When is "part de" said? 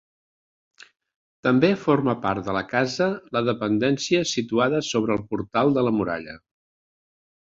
2.23-2.55